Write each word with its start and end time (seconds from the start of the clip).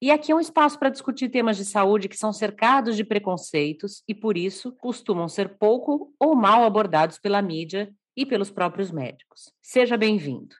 e 0.00 0.10
aqui 0.10 0.32
é 0.32 0.34
um 0.34 0.40
espaço 0.40 0.78
para 0.78 0.88
discutir 0.88 1.28
temas 1.28 1.56
de 1.56 1.64
saúde 1.64 2.08
que 2.08 2.16
são 2.16 2.32
cercados 2.32 2.96
de 2.96 3.04
preconceitos 3.04 4.02
e, 4.08 4.14
por 4.14 4.36
isso, 4.36 4.72
costumam 4.72 5.28
ser 5.28 5.58
pouco 5.58 6.12
ou 6.18 6.34
mal 6.34 6.64
abordados 6.64 7.18
pela 7.18 7.42
mídia 7.42 7.92
e 8.16 8.24
pelos 8.24 8.50
próprios 8.50 8.90
médicos. 8.90 9.52
Seja 9.62 9.96
bem-vindo. 9.96 10.54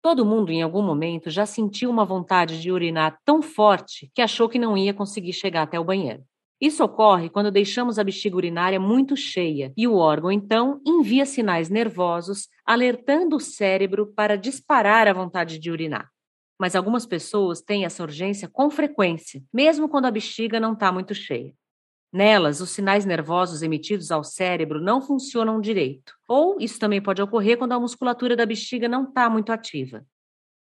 Todo 0.00 0.26
mundo, 0.26 0.50
em 0.50 0.62
algum 0.62 0.82
momento, 0.82 1.30
já 1.30 1.46
sentiu 1.46 1.88
uma 1.90 2.04
vontade 2.04 2.60
de 2.60 2.72
urinar 2.72 3.18
tão 3.24 3.40
forte 3.40 4.10
que 4.14 4.22
achou 4.22 4.48
que 4.48 4.58
não 4.58 4.76
ia 4.76 4.92
conseguir 4.92 5.32
chegar 5.32 5.62
até 5.62 5.78
o 5.78 5.84
banheiro. 5.84 6.24
Isso 6.60 6.84
ocorre 6.84 7.28
quando 7.28 7.50
deixamos 7.50 7.98
a 7.98 8.04
bexiga 8.04 8.36
urinária 8.36 8.78
muito 8.78 9.16
cheia 9.16 9.72
e 9.76 9.88
o 9.88 9.96
órgão, 9.96 10.30
então, 10.30 10.80
envia 10.86 11.26
sinais 11.26 11.68
nervosos 11.68 12.48
alertando 12.64 13.34
o 13.34 13.40
cérebro 13.40 14.12
para 14.14 14.36
disparar 14.36 15.08
a 15.08 15.12
vontade 15.12 15.58
de 15.58 15.70
urinar. 15.70 16.08
Mas 16.62 16.76
algumas 16.76 17.04
pessoas 17.04 17.60
têm 17.60 17.84
essa 17.84 18.04
urgência 18.04 18.48
com 18.48 18.70
frequência, 18.70 19.42
mesmo 19.52 19.88
quando 19.88 20.04
a 20.04 20.12
bexiga 20.12 20.60
não 20.60 20.74
está 20.74 20.92
muito 20.92 21.12
cheia. 21.12 21.52
Nelas, 22.12 22.60
os 22.60 22.70
sinais 22.70 23.04
nervosos 23.04 23.62
emitidos 23.62 24.12
ao 24.12 24.22
cérebro 24.22 24.80
não 24.80 25.02
funcionam 25.02 25.60
direito, 25.60 26.14
ou 26.28 26.58
isso 26.60 26.78
também 26.78 27.02
pode 27.02 27.20
ocorrer 27.20 27.58
quando 27.58 27.72
a 27.72 27.80
musculatura 27.80 28.36
da 28.36 28.46
bexiga 28.46 28.88
não 28.88 29.08
está 29.08 29.28
muito 29.28 29.50
ativa. 29.50 30.06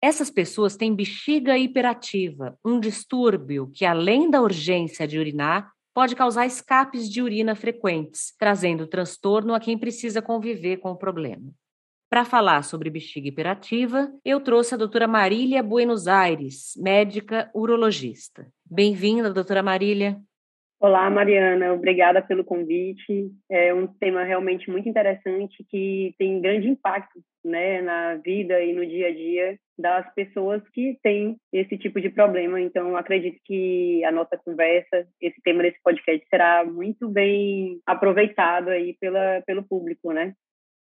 Essas 0.01 0.31
pessoas 0.31 0.75
têm 0.75 0.95
bexiga 0.95 1.55
hiperativa, 1.55 2.57
um 2.65 2.79
distúrbio 2.79 3.69
que, 3.71 3.85
além 3.85 4.27
da 4.27 4.41
urgência 4.41 5.07
de 5.07 5.19
urinar, 5.19 5.71
pode 5.93 6.15
causar 6.15 6.47
escapes 6.47 7.07
de 7.07 7.21
urina 7.21 7.53
frequentes, 7.53 8.33
trazendo 8.39 8.87
transtorno 8.87 9.53
a 9.53 9.59
quem 9.59 9.77
precisa 9.77 10.19
conviver 10.19 10.77
com 10.77 10.89
o 10.89 10.97
problema. 10.97 11.53
Para 12.11 12.25
falar 12.25 12.61
sobre 12.63 12.89
bexiga 12.89 13.29
hiperativa, 13.29 14.11
eu 14.25 14.41
trouxe 14.41 14.75
a 14.75 14.77
doutora 14.77 15.07
Marília 15.07 15.63
Buenos 15.63 16.09
Aires, 16.09 16.73
médica 16.75 17.49
urologista. 17.55 18.45
Bem-vinda, 18.69 19.33
doutora 19.33 19.63
Marília. 19.63 20.17
Olá, 20.77 21.09
Mariana, 21.09 21.71
obrigada 21.73 22.21
pelo 22.21 22.43
convite. 22.43 23.31
É 23.49 23.73
um 23.73 23.87
tema 23.87 24.25
realmente 24.25 24.69
muito 24.69 24.89
interessante 24.89 25.63
que 25.69 26.13
tem 26.19 26.41
grande 26.41 26.67
impacto 26.67 27.21
né, 27.45 27.81
na 27.81 28.15
vida 28.15 28.61
e 28.61 28.73
no 28.73 28.85
dia 28.85 29.07
a 29.07 29.13
dia 29.13 29.57
das 29.79 30.13
pessoas 30.13 30.61
que 30.73 30.99
têm 31.01 31.37
esse 31.53 31.77
tipo 31.77 32.01
de 32.01 32.09
problema. 32.09 32.59
Então, 32.59 32.97
acredito 32.97 33.39
que 33.45 34.03
a 34.03 34.11
nossa 34.11 34.37
conversa, 34.37 35.07
esse 35.21 35.41
tema 35.41 35.63
desse 35.63 35.81
podcast, 35.81 36.27
será 36.29 36.65
muito 36.65 37.07
bem 37.07 37.79
aproveitado 37.85 38.67
aí 38.67 38.97
pela, 38.99 39.41
pelo 39.47 39.63
público, 39.63 40.11
né? 40.11 40.33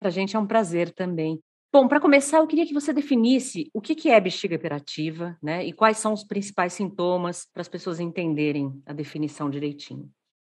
Para 0.02 0.08
a 0.08 0.12
gente 0.12 0.34
é 0.34 0.38
um 0.38 0.46
prazer 0.48 0.90
também. 0.90 1.40
Bom, 1.72 1.86
para 1.86 2.00
começar, 2.00 2.38
eu 2.38 2.46
queria 2.48 2.66
que 2.66 2.74
você 2.74 2.92
definisse 2.92 3.70
o 3.72 3.80
que 3.80 4.10
é 4.10 4.20
bexiga 4.20 4.56
hiperativa, 4.56 5.38
né? 5.40 5.64
E 5.64 5.72
quais 5.72 5.96
são 5.98 6.12
os 6.12 6.24
principais 6.24 6.72
sintomas 6.72 7.46
para 7.52 7.60
as 7.60 7.68
pessoas 7.68 8.00
entenderem 8.00 8.82
a 8.84 8.92
definição 8.92 9.48
direitinho. 9.48 10.10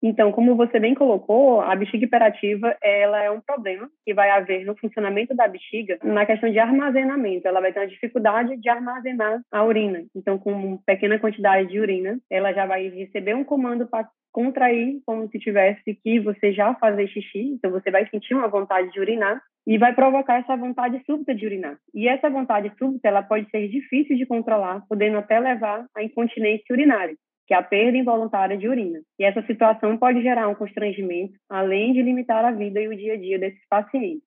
Então, 0.03 0.33
como 0.33 0.57
você 0.57 0.81
bem 0.81 0.93
colocou, 0.93 1.61
a 1.61 1.73
bexiga 1.77 2.03
hiperativa 2.03 2.75
ela 2.83 3.23
é 3.23 3.31
um 3.31 3.39
problema 3.39 3.89
que 4.05 4.13
vai 4.13 4.29
haver 4.31 4.65
no 4.65 4.75
funcionamento 4.75 5.33
da 5.33 5.47
bexiga 5.47 5.97
na 6.03 6.25
questão 6.25 6.51
de 6.51 6.59
armazenamento. 6.59 7.47
Ela 7.47 7.61
vai 7.61 7.71
ter 7.71 7.79
uma 7.79 7.87
dificuldade 7.87 8.57
de 8.57 8.69
armazenar 8.69 9.39
a 9.49 9.63
urina. 9.63 10.03
Então, 10.13 10.37
com 10.37 10.77
pequena 10.85 11.17
quantidade 11.17 11.69
de 11.69 11.79
urina, 11.79 12.19
ela 12.29 12.51
já 12.51 12.65
vai 12.65 12.89
receber 12.89 13.33
um 13.33 13.45
comando 13.45 13.87
para 13.87 14.05
contrair 14.33 14.99
como 15.05 15.29
se 15.29 15.39
tivesse 15.39 15.97
que 16.03 16.19
você 16.19 16.51
já 16.51 16.73
fazer 16.75 17.07
xixi. 17.07 17.53
Então, 17.53 17.71
você 17.71 17.89
vai 17.89 18.05
sentir 18.09 18.33
uma 18.33 18.49
vontade 18.49 18.91
de 18.91 18.99
urinar 18.99 19.41
e 19.65 19.77
vai 19.77 19.93
provocar 19.93 20.39
essa 20.39 20.57
vontade 20.57 21.01
súbita 21.05 21.33
de 21.33 21.45
urinar. 21.45 21.77
E 21.93 22.09
essa 22.09 22.29
vontade 22.29 22.69
súbita, 22.77 23.07
ela 23.07 23.23
pode 23.23 23.49
ser 23.49 23.69
difícil 23.69 24.17
de 24.17 24.25
controlar, 24.25 24.83
podendo 24.89 25.17
até 25.17 25.39
levar 25.39 25.85
à 25.95 26.03
incontinência 26.03 26.65
urinária, 26.71 27.15
que 27.47 27.53
é 27.53 27.57
a 27.57 27.63
perda 27.63 27.97
involuntária 27.97 28.57
de 28.57 28.67
urina. 28.67 29.01
E 29.19 29.23
essa 29.23 29.41
situação 29.45 29.97
pode 29.97 30.21
gerar 30.21 30.47
um 30.47 30.55
constrangimento, 30.55 31.33
além 31.49 31.93
de 31.93 32.01
limitar 32.01 32.43
a 32.45 32.51
vida 32.51 32.79
e 32.79 32.87
o 32.87 32.95
dia 32.95 33.13
a 33.13 33.17
dia 33.17 33.39
desses 33.39 33.61
pacientes. 33.69 34.23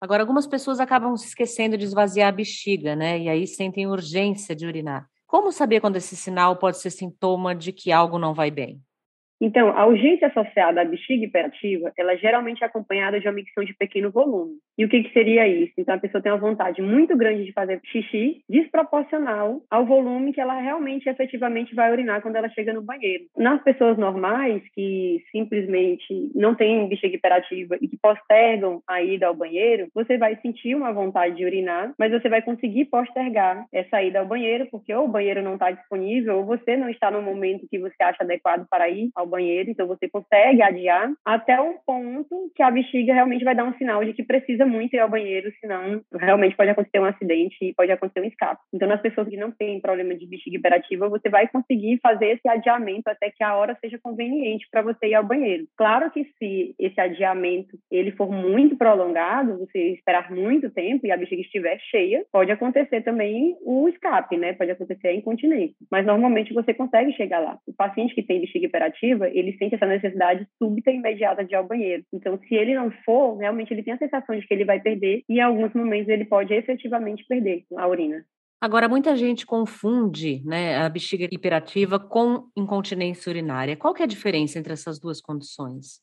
Agora, 0.00 0.22
algumas 0.22 0.46
pessoas 0.46 0.78
acabam 0.78 1.16
se 1.16 1.26
esquecendo 1.26 1.76
de 1.76 1.84
esvaziar 1.84 2.28
a 2.28 2.32
bexiga, 2.32 2.94
né? 2.94 3.18
E 3.18 3.28
aí 3.28 3.46
sentem 3.46 3.86
urgência 3.86 4.54
de 4.54 4.64
urinar. 4.64 5.08
Como 5.26 5.50
saber 5.50 5.80
quando 5.80 5.96
esse 5.96 6.16
sinal 6.16 6.56
pode 6.56 6.78
ser 6.78 6.90
sintoma 6.90 7.54
de 7.54 7.72
que 7.72 7.90
algo 7.90 8.18
não 8.18 8.32
vai 8.32 8.50
bem? 8.50 8.80
Então, 9.40 9.70
a 9.76 9.86
urgência 9.86 10.28
associada 10.28 10.80
à 10.80 10.84
bexiga 10.84 11.24
hiperativa, 11.24 11.92
ela 11.96 12.16
geralmente 12.16 12.62
é 12.62 12.66
acompanhada 12.66 13.20
de 13.20 13.26
uma 13.26 13.34
micção 13.34 13.64
de 13.64 13.74
pequeno 13.74 14.10
volume. 14.10 14.56
E 14.76 14.84
o 14.84 14.88
que, 14.88 15.02
que 15.02 15.12
seria 15.12 15.46
isso? 15.46 15.72
Então, 15.78 15.94
a 15.94 15.98
pessoa 15.98 16.22
tem 16.22 16.32
uma 16.32 16.38
vontade 16.38 16.82
muito 16.82 17.16
grande 17.16 17.44
de 17.44 17.52
fazer 17.52 17.80
xixi, 17.84 18.42
desproporcional 18.48 19.62
ao 19.70 19.86
volume 19.86 20.32
que 20.32 20.40
ela 20.40 20.58
realmente, 20.60 21.08
efetivamente, 21.08 21.74
vai 21.74 21.92
urinar 21.92 22.20
quando 22.20 22.36
ela 22.36 22.48
chega 22.48 22.72
no 22.72 22.82
banheiro. 22.82 23.24
Nas 23.36 23.62
pessoas 23.62 23.96
normais, 23.96 24.62
que 24.74 25.22
simplesmente 25.30 26.30
não 26.34 26.54
têm 26.54 26.88
bexiga 26.88 27.16
hiperativa 27.16 27.76
e 27.80 27.88
que 27.88 27.96
postergam 27.96 28.82
a 28.88 29.02
ida 29.02 29.26
ao 29.26 29.34
banheiro, 29.34 29.88
você 29.94 30.18
vai 30.18 30.36
sentir 30.40 30.74
uma 30.74 30.92
vontade 30.92 31.36
de 31.36 31.44
urinar, 31.44 31.92
mas 31.98 32.10
você 32.10 32.28
vai 32.28 32.42
conseguir 32.42 32.86
postergar 32.86 33.66
essa 33.72 34.02
ida 34.02 34.18
ao 34.18 34.26
banheiro, 34.26 34.66
porque 34.70 34.92
ou 34.92 35.04
o 35.04 35.08
banheiro 35.08 35.42
não 35.42 35.54
está 35.54 35.70
disponível, 35.70 36.38
ou 36.38 36.44
você 36.44 36.76
não 36.76 36.88
está 36.88 37.10
no 37.10 37.22
momento 37.22 37.68
que 37.70 37.78
você 37.78 38.02
acha 38.02 38.24
adequado 38.24 38.66
para 38.68 38.88
ir 38.88 39.10
ao 39.14 39.27
banheiro, 39.28 39.70
então 39.70 39.86
você 39.86 40.08
consegue 40.08 40.62
adiar 40.62 41.10
até 41.24 41.60
um 41.60 41.76
ponto 41.86 42.50
que 42.54 42.62
a 42.62 42.70
bexiga 42.70 43.14
realmente 43.14 43.44
vai 43.44 43.54
dar 43.54 43.64
um 43.64 43.74
sinal 43.74 44.04
de 44.04 44.12
que 44.12 44.22
precisa 44.22 44.66
muito 44.66 44.94
ir 44.94 44.98
ao 44.98 45.08
banheiro, 45.08 45.52
senão 45.60 46.00
realmente 46.14 46.56
pode 46.56 46.70
acontecer 46.70 47.00
um 47.00 47.04
acidente 47.04 47.56
e 47.62 47.74
pode 47.74 47.92
acontecer 47.92 48.20
um 48.20 48.28
escape. 48.28 48.60
Então, 48.72 48.88
nas 48.88 49.00
pessoas 49.00 49.28
que 49.28 49.36
não 49.36 49.50
têm 49.50 49.80
problema 49.80 50.14
de 50.14 50.26
bexiga 50.26 50.56
hiperativa, 50.56 51.08
você 51.08 51.28
vai 51.28 51.48
conseguir 51.48 51.98
fazer 52.02 52.30
esse 52.30 52.48
adiamento 52.48 53.08
até 53.08 53.30
que 53.30 53.42
a 53.42 53.54
hora 53.56 53.76
seja 53.80 53.98
conveniente 53.98 54.66
para 54.70 54.82
você 54.82 55.08
ir 55.08 55.14
ao 55.14 55.24
banheiro. 55.24 55.66
Claro 55.76 56.10
que 56.10 56.24
se 56.38 56.74
esse 56.78 57.00
adiamento 57.00 57.78
ele 57.90 58.12
for 58.12 58.30
muito 58.30 58.76
prolongado, 58.76 59.58
você 59.58 59.92
esperar 59.92 60.30
muito 60.30 60.70
tempo 60.70 61.06
e 61.06 61.10
a 61.10 61.16
bexiga 61.16 61.42
estiver 61.42 61.78
cheia, 61.90 62.24
pode 62.32 62.50
acontecer 62.50 63.02
também 63.02 63.56
o 63.62 63.88
escape, 63.88 64.36
né? 64.36 64.52
Pode 64.52 64.70
acontecer 64.70 65.08
a 65.08 65.14
incontinência. 65.14 65.76
Mas 65.90 66.06
normalmente 66.06 66.54
você 66.54 66.74
consegue 66.74 67.12
chegar 67.12 67.40
lá. 67.40 67.58
O 67.66 67.72
paciente 67.72 68.14
que 68.14 68.22
tem 68.22 68.40
bexiga 68.40 68.66
hiperativa 68.66 69.17
ele 69.26 69.56
sente 69.58 69.74
essa 69.74 69.86
necessidade 69.86 70.46
súbita 70.58 70.90
e 70.90 70.96
imediata 70.96 71.44
de 71.44 71.52
ir 71.52 71.56
ao 71.56 71.66
banheiro. 71.66 72.04
Então, 72.12 72.38
se 72.38 72.54
ele 72.54 72.74
não 72.74 72.90
for, 73.04 73.36
realmente 73.36 73.72
ele 73.72 73.82
tem 73.82 73.94
a 73.94 73.98
sensação 73.98 74.38
de 74.38 74.46
que 74.46 74.54
ele 74.54 74.64
vai 74.64 74.80
perder 74.80 75.22
e 75.28 75.38
em 75.38 75.40
alguns 75.40 75.72
momentos 75.74 76.08
ele 76.08 76.24
pode 76.24 76.52
efetivamente 76.54 77.24
perder 77.26 77.64
a 77.76 77.86
urina. 77.88 78.24
Agora, 78.60 78.88
muita 78.88 79.16
gente 79.16 79.46
confunde 79.46 80.42
né, 80.44 80.76
a 80.78 80.88
bexiga 80.88 81.28
hiperativa 81.30 81.98
com 81.98 82.48
incontinência 82.56 83.30
urinária. 83.30 83.76
Qual 83.76 83.94
que 83.94 84.02
é 84.02 84.04
a 84.04 84.08
diferença 84.08 84.58
entre 84.58 84.72
essas 84.72 84.98
duas 84.98 85.20
condições? 85.20 86.00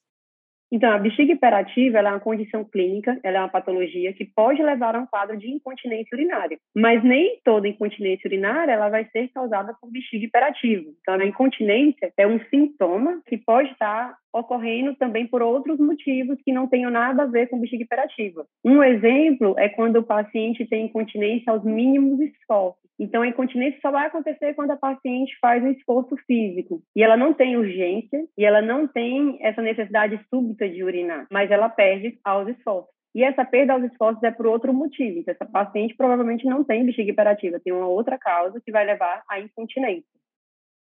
Então, 0.72 0.92
a 0.92 0.98
bexiga 0.98 1.34
hiperativa 1.34 2.00
é 2.00 2.02
uma 2.02 2.20
condição 2.20 2.64
clínica, 2.64 3.20
ela 3.24 3.38
é 3.38 3.40
uma 3.40 3.50
patologia 3.50 4.14
que 4.14 4.26
pode 4.26 4.62
levar 4.62 4.96
a 4.96 5.00
um 5.00 5.06
quadro 5.06 5.38
de 5.38 5.50
incontinência 5.50 6.16
urinária. 6.16 6.58
Mas 6.76 7.04
nem 7.04 7.40
toda 7.44 7.68
incontinência 7.68 8.28
urinária 8.28 8.72
ela 8.72 8.90
vai 8.90 9.06
ser 9.06 9.30
causada 9.30 9.74
por 9.80 9.92
bexiga 9.92 10.26
hiperativa. 10.26 10.90
Então, 11.02 11.16
a 11.16 11.26
incontinência 11.26 12.12
é 12.18 12.28
um 12.28 12.40
sintoma 12.50 13.22
que 13.28 13.38
pode 13.38 13.72
estar 13.72 14.16
ocorrendo 14.36 14.96
também 14.96 15.26
por 15.26 15.42
outros 15.42 15.80
motivos 15.80 16.38
que 16.44 16.52
não 16.52 16.68
tenham 16.68 16.92
nada 16.92 17.24
a 17.24 17.28
ver 17.28 17.48
com 17.48 17.60
bexiga 17.60 17.84
hiperativa. 17.84 18.46
Um 18.64 18.84
exemplo 18.84 19.56
é 19.58 19.70
quando 19.70 19.98
o 19.98 20.04
paciente 20.04 20.66
tem 20.66 20.86
incontinência 20.86 21.52
aos 21.52 21.64
mínimos 21.64 22.20
esforços. 22.20 22.84
Então, 23.00 23.22
a 23.22 23.28
incontinência 23.28 23.80
só 23.82 23.92
vai 23.92 24.08
acontecer 24.08 24.54
quando 24.54 24.72
a 24.72 24.78
paciente 24.78 25.38
faz 25.42 25.64
um 25.64 25.72
esforço 25.72 26.16
físico. 26.26 26.82
E 26.96 27.04
ela 27.04 27.18
não 27.18 27.34
tem 27.34 27.58
urgência, 27.58 28.26
e 28.38 28.46
ela 28.46 28.62
não 28.62 28.88
tem 28.88 29.38
essa 29.42 29.62
necessidade 29.62 30.20
súbita 30.30 30.68
de 30.68 30.84
urinar, 30.84 31.28
mas 31.30 31.52
ela 31.52 31.68
perde 31.68 32.18
aos 32.24 32.48
esforços. 32.48 32.96
E 33.14 33.24
essa 33.24 33.46
perda 33.46 33.74
aos 33.74 33.84
esforços 33.84 34.22
é 34.24 34.32
por 34.32 34.46
outro 34.46 34.74
motivo. 34.74 35.20
Então, 35.20 35.34
essa 35.34 35.46
paciente 35.46 35.96
provavelmente 35.96 36.46
não 36.46 36.64
tem 36.64 36.86
bexiga 36.86 37.12
hiperativa, 37.12 37.62
tem 37.64 37.74
uma 37.74 37.88
outra 37.88 38.18
causa 38.18 38.62
que 38.64 38.72
vai 38.72 38.86
levar 38.86 39.24
à 39.30 39.40
incontinência. 39.40 40.04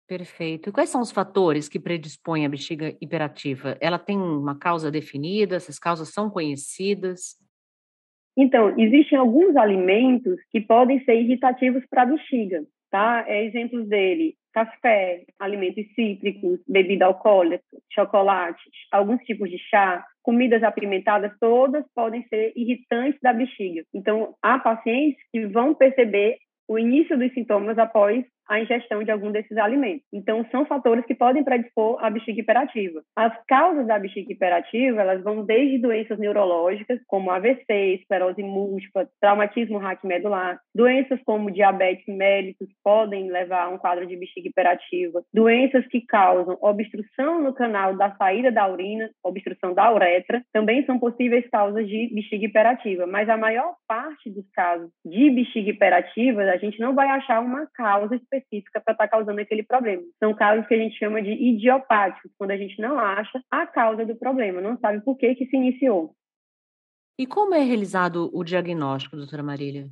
Perfeito. 0.08 0.70
E 0.70 0.72
quais 0.72 0.90
são 0.90 1.02
os 1.02 1.12
fatores 1.12 1.68
que 1.68 1.80
predispõem 1.80 2.46
a 2.46 2.50
bexiga 2.50 2.96
hiperativa? 3.02 3.76
Ela 3.82 3.98
tem 3.98 4.18
uma 4.18 4.58
causa 4.58 4.92
definida? 4.92 5.56
Essas 5.56 5.80
causas 5.80 6.10
são 6.10 6.30
conhecidas? 6.30 7.36
Então, 8.38 8.78
existem 8.78 9.18
alguns 9.18 9.56
alimentos 9.56 10.38
que 10.52 10.62
podem 10.62 11.04
ser 11.06 11.16
irritativos 11.16 11.84
para 11.90 12.04
a 12.04 12.06
bexiga, 12.06 12.64
tá? 12.92 13.24
É, 13.28 13.46
exemplos 13.46 13.88
dele, 13.88 14.36
café, 14.54 15.24
alimentos 15.40 15.86
cítricos, 15.96 16.60
bebida 16.68 17.06
alcoólica, 17.06 17.64
chocolate, 17.92 18.62
alguns 18.92 19.22
tipos 19.24 19.50
de 19.50 19.58
chá, 19.58 20.06
comidas 20.22 20.64
apimentadas, 20.64 21.32
todas 21.40 21.84
podem 21.96 22.28
ser 22.28 22.52
irritantes 22.56 23.20
da 23.22 23.34
bexiga. 23.34 23.84
Então, 23.94 24.36
há 24.42 24.60
pacientes 24.60 25.20
que 25.32 25.48
vão 25.48 25.74
perceber 25.74 26.38
o 26.68 26.78
início 26.78 27.18
dos 27.18 27.34
sintomas 27.34 27.78
após 27.78 28.26
a 28.48 28.60
ingestão 28.60 29.04
de 29.04 29.12
algum 29.12 29.32
desses 29.32 29.58
alimentos. 29.58 30.06
Então, 30.14 30.46
são 30.52 30.66
fatores 30.66 31.06
que 31.06 31.16
podem 31.16 31.44
predispor 31.44 32.04
à 32.04 32.10
bexiga 32.10 32.42
hiperativa. 32.42 33.02
As 33.16 33.34
causas 33.48 33.88
da 33.88 34.00
bexiga 34.00 34.32
hiperativa, 34.32 35.02
elas 35.02 35.24
vão 35.24 35.44
desde 35.44 35.80
doenças 35.80 36.20
neurológicas, 36.20 37.00
como 37.08 37.32
AVC, 37.32 37.96
esclerose 38.00 38.44
múltipla, 38.44 39.08
traumatismo 39.20 39.78
raquimedular, 39.78 40.60
doenças 40.74 41.20
como 41.26 41.52
diabetes 41.52 42.06
mellitus 42.08 42.70
podem 42.84 43.32
levar 43.32 43.66
a 43.66 43.70
um 43.70 43.78
quadro 43.78 44.06
de 44.06 44.16
bexiga 44.16 44.50
hiperativa, 44.50 45.24
doenças 45.34 45.86
que 45.88 46.02
causam 46.02 46.58
obstrução 46.62 47.42
no 47.42 47.54
canal 47.54 47.96
da 47.96 48.16
saída 48.16 48.52
da 48.52 48.68
urina, 48.68 49.10
obstrução 49.24 49.74
da 49.74 49.92
uretra, 49.94 50.42
também 50.54 50.86
são 50.86 51.00
possíveis 51.00 51.48
causas 51.50 51.88
de 51.88 52.10
bexiga 52.14 52.46
hiperativa, 52.46 53.08
mas 53.08 53.28
a 53.30 53.38
maior 53.38 53.76
parte 53.88 54.30
dos 54.30 54.46
casos 54.52 54.90
de 55.06 55.30
bexiga 55.30 55.72
hiperativa, 55.72 56.42
a 56.44 56.58
gente 56.58 56.80
não 56.80 56.94
vai 56.94 57.08
achar 57.10 57.42
uma 57.42 57.68
causa 57.74 58.16
específica 58.16 58.35
específica 58.38 58.82
para 58.82 58.94
estar 58.94 59.08
tá 59.08 59.10
causando 59.10 59.40
aquele 59.40 59.64
problema. 59.64 60.04
São 60.20 60.34
casos 60.34 60.68
que 60.68 60.74
a 60.74 60.78
gente 60.78 60.98
chama 60.98 61.22
de 61.22 61.32
idiopáticos, 61.32 62.32
quando 62.38 62.52
a 62.52 62.58
gente 62.58 62.80
não 62.82 63.00
acha 63.00 63.42
a 63.50 63.66
causa 63.66 64.06
do 64.06 64.16
problema, 64.16 64.62
não 64.62 64.78
sabe 64.78 65.02
por 65.02 65.18
que, 65.18 65.36
que 65.36 65.46
se 65.46 65.56
iniciou. 65.56 66.16
E 67.18 67.26
como 67.26 67.54
é 67.54 67.62
realizado 67.62 68.30
o 68.34 68.44
diagnóstico, 68.44 69.16
doutora 69.16 69.42
Marília? 69.42 69.88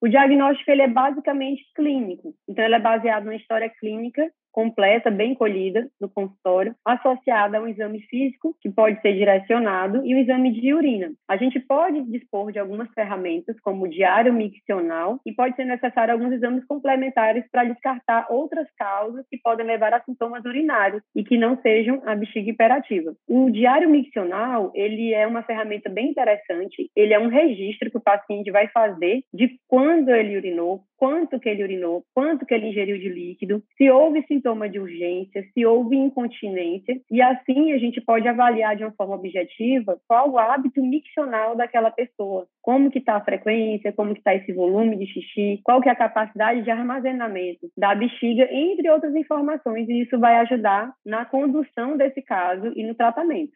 O 0.00 0.08
diagnóstico 0.08 0.70
ele 0.70 0.82
é 0.82 0.88
basicamente 0.88 1.62
clínico, 1.74 2.34
então 2.48 2.64
ele 2.64 2.74
é 2.74 2.80
baseado 2.80 3.24
na 3.24 3.36
história 3.36 3.68
clínica 3.68 4.32
completa, 4.52 5.10
bem 5.10 5.34
colhida 5.34 5.88
no 6.00 6.08
consultório, 6.08 6.74
associada 6.84 7.58
a 7.58 7.62
um 7.62 7.68
exame 7.68 8.00
físico 8.02 8.56
que 8.60 8.70
pode 8.70 9.00
ser 9.00 9.14
direcionado 9.14 10.04
e 10.04 10.14
um 10.14 10.18
exame 10.18 10.52
de 10.52 10.72
urina. 10.74 11.12
A 11.28 11.36
gente 11.36 11.58
pode 11.60 12.02
dispor 12.02 12.52
de 12.52 12.58
algumas 12.58 12.88
ferramentas, 12.92 13.58
como 13.60 13.84
o 13.84 13.88
diário 13.88 14.32
miccional, 14.32 15.20
e 15.24 15.32
pode 15.32 15.56
ser 15.56 15.64
necessário 15.64 16.12
alguns 16.12 16.32
exames 16.32 16.64
complementares 16.66 17.44
para 17.50 17.64
descartar 17.64 18.26
outras 18.30 18.66
causas 18.76 19.24
que 19.30 19.38
podem 19.38 19.66
levar 19.66 19.94
a 19.94 20.02
sintomas 20.02 20.44
urinários 20.44 21.02
e 21.14 21.22
que 21.24 21.36
não 21.36 21.60
sejam 21.60 22.02
a 22.06 22.14
bexiga 22.14 22.50
hiperativa. 22.50 23.14
O 23.28 23.50
diário 23.50 23.88
miccional, 23.88 24.72
ele 24.74 25.12
é 25.14 25.26
uma 25.26 25.42
ferramenta 25.42 25.88
bem 25.88 26.10
interessante, 26.10 26.90
ele 26.96 27.14
é 27.14 27.18
um 27.18 27.28
registro 27.28 27.90
que 27.90 27.96
o 27.96 28.02
paciente 28.02 28.50
vai 28.50 28.68
fazer 28.68 29.22
de 29.32 29.58
quando 29.68 30.10
ele 30.10 30.36
urinou, 30.36 30.82
quanto 30.96 31.40
que 31.40 31.48
ele 31.48 31.62
urinou, 31.62 32.04
quanto 32.14 32.44
que 32.44 32.52
ele 32.52 32.68
ingeriu 32.68 32.98
de 32.98 33.08
líquido, 33.08 33.62
se 33.76 33.90
houve 33.90 34.22
sintoma 34.40 34.68
de 34.68 34.80
urgência, 34.80 35.44
se 35.52 35.66
houve 35.66 35.96
incontinência, 35.96 37.00
e 37.10 37.20
assim 37.20 37.72
a 37.72 37.78
gente 37.78 38.00
pode 38.00 38.26
avaliar 38.26 38.76
de 38.76 38.84
uma 38.84 38.92
forma 38.92 39.14
objetiva 39.14 40.00
qual 40.08 40.30
o 40.30 40.38
hábito 40.38 40.82
miccional 40.82 41.54
daquela 41.54 41.90
pessoa, 41.90 42.46
como 42.62 42.90
que 42.90 42.98
está 42.98 43.16
a 43.16 43.24
frequência, 43.24 43.92
como 43.92 44.14
que 44.14 44.20
está 44.20 44.34
esse 44.34 44.52
volume 44.52 44.96
de 44.96 45.06
xixi, 45.06 45.60
qual 45.62 45.80
que 45.80 45.88
é 45.88 45.92
a 45.92 45.96
capacidade 45.96 46.62
de 46.62 46.70
armazenamento 46.70 47.68
da 47.76 47.94
bexiga, 47.94 48.48
entre 48.50 48.90
outras 48.90 49.14
informações, 49.14 49.88
e 49.88 50.02
isso 50.02 50.18
vai 50.18 50.36
ajudar 50.36 50.92
na 51.04 51.24
condução 51.24 51.96
desse 51.96 52.22
caso 52.22 52.72
e 52.74 52.82
no 52.82 52.94
tratamento. 52.94 53.52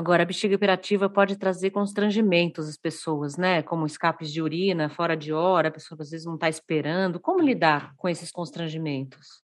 Agora, 0.00 0.22
a 0.22 0.26
bexiga 0.26 0.54
hiperativa 0.54 1.10
pode 1.10 1.36
trazer 1.36 1.70
constrangimentos 1.72 2.66
às 2.66 2.76
pessoas, 2.78 3.36
né? 3.36 3.62
Como 3.62 3.84
escapes 3.84 4.32
de 4.32 4.40
urina 4.40 4.88
fora 4.88 5.14
de 5.14 5.30
hora, 5.30 5.68
a 5.68 5.70
pessoa 5.70 6.00
às 6.00 6.10
vezes 6.10 6.24
não 6.24 6.36
está 6.36 6.48
esperando. 6.48 7.20
Como 7.20 7.42
lidar 7.42 7.92
com 7.96 8.08
esses 8.08 8.30
constrangimentos? 8.32 9.42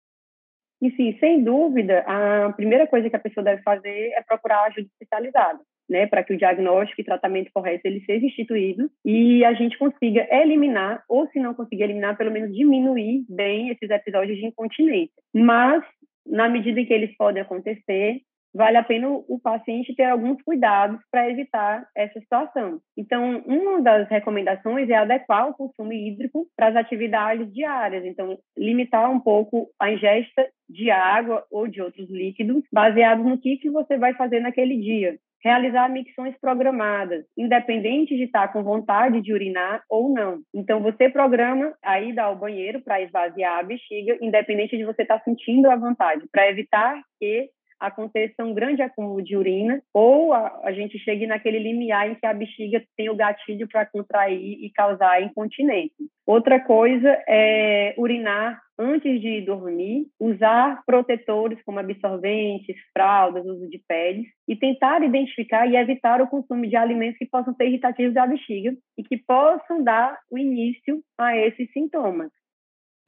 E 0.82 0.90
sim, 0.96 1.16
sem 1.20 1.44
dúvida, 1.44 2.00
a 2.08 2.52
primeira 2.54 2.88
coisa 2.88 3.08
que 3.08 3.14
a 3.14 3.20
pessoa 3.20 3.44
deve 3.44 3.62
fazer 3.62 4.10
é 4.16 4.22
procurar 4.26 4.64
ajuda 4.64 4.88
especializada, 4.88 5.60
né, 5.88 6.08
para 6.08 6.24
que 6.24 6.34
o 6.34 6.36
diagnóstico 6.36 7.00
e 7.00 7.04
tratamento 7.04 7.52
correto 7.54 7.82
ele 7.84 8.00
seja 8.04 8.26
instituído 8.26 8.90
e 9.04 9.44
a 9.44 9.52
gente 9.52 9.78
consiga 9.78 10.26
eliminar, 10.28 11.04
ou 11.08 11.28
se 11.28 11.38
não 11.38 11.54
conseguir 11.54 11.84
eliminar, 11.84 12.16
pelo 12.16 12.32
menos 12.32 12.52
diminuir 12.52 13.24
bem 13.28 13.68
esses 13.68 13.88
episódios 13.88 14.36
de 14.36 14.46
incontinência. 14.46 15.14
Mas, 15.32 15.84
na 16.26 16.48
medida 16.48 16.80
em 16.80 16.84
que 16.84 16.92
eles 16.92 17.16
podem 17.16 17.42
acontecer, 17.42 18.20
vale 18.54 18.76
a 18.76 18.82
pena 18.82 19.08
o 19.08 19.40
paciente 19.42 19.94
ter 19.94 20.04
alguns 20.04 20.42
cuidados 20.42 21.00
para 21.10 21.30
evitar 21.30 21.86
essa 21.96 22.18
situação. 22.20 22.80
Então, 22.96 23.42
uma 23.46 23.80
das 23.80 24.08
recomendações 24.08 24.88
é 24.90 24.94
adequar 24.94 25.48
o 25.48 25.54
consumo 25.54 25.92
hídrico 25.92 26.46
para 26.56 26.68
as 26.68 26.76
atividades 26.76 27.52
diárias. 27.52 28.04
Então, 28.04 28.38
limitar 28.56 29.10
um 29.10 29.20
pouco 29.20 29.68
a 29.80 29.90
ingesta 29.90 30.46
de 30.72 30.90
água 30.90 31.44
ou 31.50 31.68
de 31.68 31.80
outros 31.80 32.08
líquidos, 32.10 32.64
baseado 32.72 33.22
no 33.22 33.38
que, 33.38 33.56
que 33.58 33.70
você 33.70 33.96
vai 33.96 34.14
fazer 34.14 34.40
naquele 34.40 34.76
dia. 34.76 35.16
Realizar 35.44 35.88
micções 35.88 36.36
programadas, 36.40 37.24
independente 37.36 38.16
de 38.16 38.24
estar 38.24 38.52
com 38.52 38.62
vontade 38.62 39.20
de 39.20 39.32
urinar 39.32 39.82
ou 39.90 40.08
não. 40.08 40.40
Então, 40.54 40.80
você 40.80 41.08
programa 41.08 41.74
a 41.82 42.00
ida 42.00 42.22
ao 42.22 42.36
banheiro 42.36 42.80
para 42.80 43.02
esvaziar 43.02 43.58
a 43.58 43.62
bexiga, 43.62 44.16
independente 44.20 44.76
de 44.76 44.84
você 44.84 45.02
estar 45.02 45.20
sentindo 45.24 45.68
a 45.68 45.76
vontade, 45.76 46.26
para 46.30 46.48
evitar 46.48 47.00
que 47.18 47.50
aconteça 47.82 48.44
um 48.44 48.54
grande 48.54 48.80
acúmulo 48.80 49.22
de 49.22 49.36
urina 49.36 49.82
ou 49.92 50.32
a, 50.32 50.60
a 50.64 50.72
gente 50.72 50.98
chegue 51.00 51.26
naquele 51.26 51.58
limiar 51.58 52.08
em 52.08 52.14
que 52.14 52.24
a 52.24 52.32
bexiga 52.32 52.82
tem 52.96 53.10
o 53.10 53.16
gatilho 53.16 53.68
para 53.68 53.84
contrair 53.84 54.64
e 54.64 54.70
causar 54.70 55.22
incontinência. 55.22 56.06
Outra 56.24 56.60
coisa 56.60 57.08
é 57.28 57.94
urinar 57.98 58.62
antes 58.78 59.20
de 59.20 59.40
dormir, 59.42 60.06
usar 60.18 60.82
protetores 60.86 61.62
como 61.64 61.80
absorventes, 61.80 62.76
fraldas, 62.92 63.44
uso 63.44 63.68
de 63.68 63.78
peles 63.86 64.26
e 64.48 64.56
tentar 64.56 65.02
identificar 65.02 65.66
e 65.66 65.76
evitar 65.76 66.20
o 66.20 66.28
consumo 66.28 66.66
de 66.66 66.76
alimentos 66.76 67.18
que 67.18 67.26
possam 67.26 67.54
ser 67.54 67.66
irritativos 67.66 68.14
da 68.14 68.26
bexiga 68.26 68.74
e 68.96 69.02
que 69.02 69.16
possam 69.18 69.82
dar 69.82 70.18
o 70.30 70.38
início 70.38 71.02
a 71.18 71.36
esses 71.36 71.70
sintomas. 71.72 72.30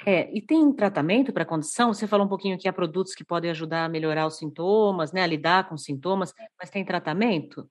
É, 0.07 0.31
e 0.37 0.43
tem 0.43 0.73
tratamento 0.73 1.33
para 1.33 1.45
a 1.45 1.47
condição? 1.47 1.93
Você 1.93 2.07
falou 2.07 2.27
um 2.27 2.29
pouquinho 2.29 2.59
que 2.59 2.69
há 2.69 2.73
produtos 2.73 3.15
que 3.15 3.25
podem 3.25 3.51
ajudar 3.51 3.85
a 3.85 3.89
melhorar 3.89 4.27
os 4.27 4.37
sintomas, 4.37 5.13
né, 5.13 5.23
a 5.23 5.27
lidar 5.27 5.69
com 5.69 5.75
os 5.75 5.85
sintomas, 5.85 6.33
mas 6.59 6.71
tem 6.71 6.85
tratamento? 6.85 7.69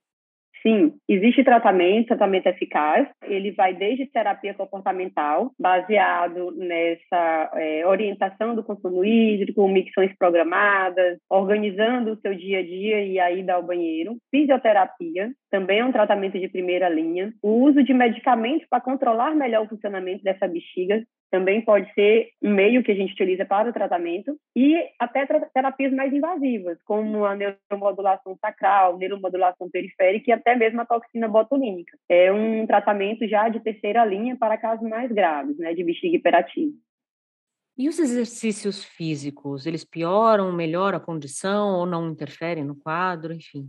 Sim, 0.64 0.94
existe 1.10 1.44
tratamento, 1.44 2.08
tratamento 2.08 2.48
eficaz. 2.48 3.06
Ele 3.24 3.52
vai 3.52 3.74
desde 3.74 4.06
terapia 4.06 4.54
comportamental, 4.54 5.52
baseado 5.60 6.52
nessa 6.56 7.52
é, 7.56 7.86
orientação 7.86 8.56
do 8.56 8.64
consumo 8.64 9.04
hídrico, 9.04 9.68
micções 9.68 10.16
programadas, 10.18 11.20
organizando 11.30 12.14
o 12.14 12.22
seu 12.22 12.34
dia 12.34 12.60
a 12.60 12.64
dia 12.64 13.04
e 13.04 13.20
a 13.20 13.30
ida 13.30 13.56
ao 13.56 13.64
banheiro. 13.64 14.16
Fisioterapia, 14.32 15.34
também 15.52 15.80
é 15.80 15.86
um 15.86 15.92
tratamento 15.92 16.40
de 16.40 16.48
primeira 16.48 16.88
linha. 16.88 17.34
O 17.44 17.66
uso 17.66 17.84
de 17.84 17.94
medicamentos 17.94 18.66
para 18.70 18.80
controlar 18.80 19.36
melhor 19.36 19.66
o 19.66 19.70
funcionamento 19.70 20.24
dessa 20.24 20.48
bexiga, 20.48 21.04
também 21.34 21.62
pode 21.62 21.92
ser 21.96 22.30
um 22.44 22.54
meio 22.54 22.84
que 22.84 22.92
a 22.92 22.96
gente 22.96 23.14
utiliza 23.14 23.44
para 23.44 23.68
o 23.68 23.74
tratamento, 23.74 24.38
e 24.56 24.78
até 25.00 25.26
terapias 25.52 25.92
mais 25.92 26.14
invasivas, 26.14 26.78
como 26.84 27.26
a 27.26 27.36
neuromodulação 27.36 28.38
sacral, 28.40 29.00
neuromodulação 29.00 29.68
periférica 29.68 30.30
e 30.30 30.32
até 30.32 30.56
mesmo 30.56 30.82
a 30.82 30.86
toxina 30.86 31.28
botulínica. 31.28 31.98
É 32.08 32.32
um 32.32 32.68
tratamento 32.68 33.28
já 33.28 33.50
de 33.50 33.60
terceira 33.62 34.06
linha 34.06 34.38
para 34.38 34.60
casos 34.60 34.88
mais 34.88 35.12
graves, 35.12 35.58
né, 35.58 35.74
de 35.74 35.84
bexiga 35.84 36.16
hiperativa. 36.16 36.72
E 37.76 37.90
os 37.90 37.98
exercícios 37.98 38.86
físicos, 38.86 39.66
eles 39.66 39.84
pioram, 39.84 40.54
melhoram 40.54 41.00
a 41.00 41.02
condição 41.02 41.80
ou 41.80 41.88
não 41.88 42.12
interferem 42.12 42.64
no 42.64 42.76
quadro, 42.76 43.34
enfim? 43.34 43.68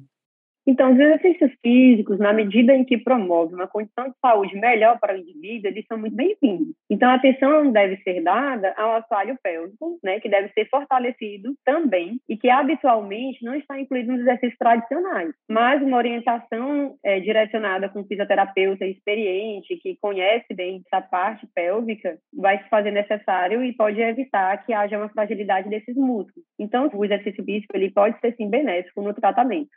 Então, 0.66 0.92
os 0.92 0.98
exercícios 0.98 1.52
físicos, 1.62 2.18
na 2.18 2.32
medida 2.32 2.74
em 2.74 2.84
que 2.84 2.96
promovem 2.96 3.54
uma 3.54 3.66
condição 3.66 4.08
de 4.08 4.14
saúde 4.18 4.56
melhor 4.56 4.98
para 4.98 5.14
o 5.14 5.18
indivíduo, 5.18 5.70
eles 5.70 5.84
são 5.86 5.98
muito 5.98 6.16
bem-vindos. 6.16 6.74
Então, 6.88 7.10
a 7.10 7.14
atenção 7.14 7.70
deve 7.70 7.98
ser 7.98 8.22
dada 8.22 8.72
ao 8.76 8.96
assoalho 8.96 9.36
pélvico, 9.42 9.98
né, 10.02 10.20
que 10.20 10.28
deve 10.28 10.48
ser 10.54 10.66
fortalecido 10.70 11.54
também 11.64 12.18
e 12.28 12.36
que 12.36 12.48
habitualmente 12.48 13.44
não 13.44 13.54
está 13.54 13.78
incluído 13.78 14.12
nos 14.12 14.22
exercícios 14.22 14.58
tradicionais. 14.58 15.34
Mas 15.48 15.82
uma 15.82 15.98
orientação 15.98 16.96
é, 17.04 17.20
direcionada 17.20 17.90
com 17.90 18.00
um 18.00 18.06
fisioterapeuta 18.06 18.86
experiente, 18.86 19.76
que 19.76 19.98
conhece 20.00 20.54
bem 20.54 20.82
essa 20.86 21.02
parte 21.06 21.46
pélvica, 21.54 22.16
vai 22.32 22.62
se 22.62 22.68
fazer 22.70 22.90
necessário 22.90 23.62
e 23.62 23.74
pode 23.74 24.00
evitar 24.00 24.64
que 24.64 24.72
haja 24.72 24.96
uma 24.96 25.10
fragilidade 25.10 25.68
desses 25.68 25.94
músculos. 25.94 26.46
Então, 26.58 26.88
o 26.94 27.04
exercício 27.04 27.44
físico 27.44 27.76
ele 27.76 27.90
pode 27.90 28.18
ser 28.20 28.34
sim 28.36 28.48
benéfico 28.48 29.02
no 29.02 29.12
tratamento. 29.12 29.70